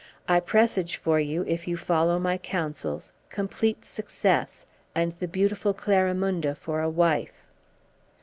[0.27, 6.55] I presage for you, if you follow my counsels, complete success; and the beautiful Clarimunda
[6.55, 7.45] for a wife."